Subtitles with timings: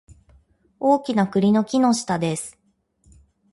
[0.79, 2.57] 大きな栗の木の下です